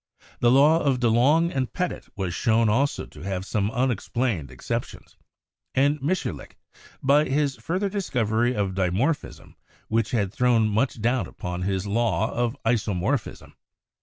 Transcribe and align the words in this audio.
The 0.39 0.49
law 0.49 0.79
of 0.81 0.99
Dulong 0.99 1.51
and 1.55 1.71
Petit 1.71 2.07
was 2.15 2.33
shown 2.33 2.69
also 2.69 3.05
to 3.05 3.21
have 3.21 3.45
some 3.45 3.69
unexplained 3.69 4.49
exceptions, 4.49 5.15
and 5.75 5.99
Mitscherlich, 6.01 6.53
by 7.03 7.25
his 7.25 7.55
further 7.57 7.87
discovery 7.87 8.55
of 8.55 8.73
dimorphism, 8.73 9.53
had 10.11 10.33
thrown 10.33 10.69
much 10.69 10.99
doubt 11.01 11.27
upon 11.27 11.61
his 11.61 11.85
law 11.85 12.33
of 12.33 12.57
isomorphism. 12.65 13.53